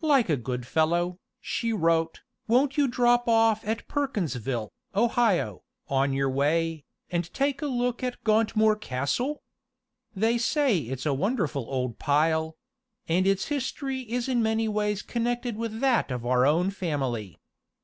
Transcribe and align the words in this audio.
"Like 0.00 0.28
a 0.28 0.36
good 0.36 0.64
fellow," 0.64 1.18
she 1.40 1.72
wrote, 1.72 2.20
"won't 2.46 2.78
you 2.78 2.86
drop 2.86 3.26
off 3.26 3.66
at 3.66 3.88
Perkinsville, 3.88 4.70
Ohio, 4.94 5.64
on 5.88 6.12
your 6.12 6.30
way, 6.30 6.84
and 7.10 7.24
take 7.34 7.62
a 7.62 7.66
look 7.66 8.00
at 8.00 8.22
Gauntmoor 8.22 8.76
Castle? 8.80 9.42
They 10.14 10.38
say 10.38 10.78
it's 10.78 11.04
a 11.04 11.12
wonderful 11.12 11.66
old 11.68 11.98
pile; 11.98 12.54
and 13.08 13.26
its 13.26 13.46
history 13.48 14.02
is 14.02 14.28
in 14.28 14.40
many 14.40 14.68
ways 14.68 15.02
connected 15.02 15.56
with 15.56 15.80
that 15.80 16.12
of 16.12 16.24
our 16.24 16.46
own 16.46 16.70
family. 16.70 17.40